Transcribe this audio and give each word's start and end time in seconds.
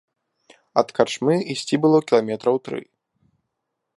Ад 0.81 0.87
карчмы 0.99 1.33
ісці 1.55 1.75
было 1.85 1.97
кіламетраў 2.11 2.55
тры. 2.69 2.79